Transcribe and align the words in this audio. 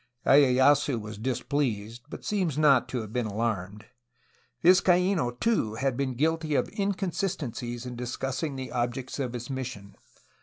lyeyasu 0.25 0.99
was 0.99 1.19
dis 1.19 1.43
pleased, 1.43 2.01
but 2.09 2.25
seems 2.25 2.57
not 2.57 2.89
to 2.89 3.01
have 3.01 3.13
been 3.13 3.27
alarmed. 3.27 3.85
Vizcaino, 4.63 5.29
too, 5.39 5.75
had 5.75 5.95
been 5.95 6.15
guilty 6.15 6.55
of 6.55 6.67
inconsistencies 6.69 7.85
in 7.85 7.95
discuss 7.95 8.41
ing 8.41 8.55
the 8.55 8.71
objects 8.71 9.19
of 9.19 9.33
his 9.33 9.47
mission. 9.51 9.95